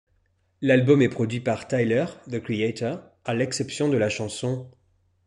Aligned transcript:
L'album 0.61 1.03
est 1.03 1.09
produit 1.09 1.41
par 1.41 1.67
Tyler, 1.67 2.05
The 2.27 2.39
Creator, 2.41 3.01
à 3.23 3.35
l'exception 3.35 3.87
de 3.87 3.97
la 3.97 4.09
chanson'. 4.09 4.65